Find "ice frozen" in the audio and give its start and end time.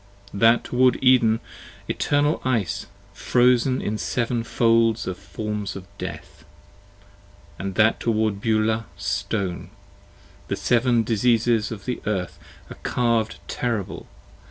2.43-3.79